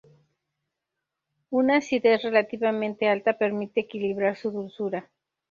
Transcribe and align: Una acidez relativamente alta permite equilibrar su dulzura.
Una 1.51 1.77
acidez 1.77 2.23
relativamente 2.23 3.07
alta 3.07 3.37
permite 3.37 3.81
equilibrar 3.81 4.35
su 4.35 4.49
dulzura. 4.49 5.07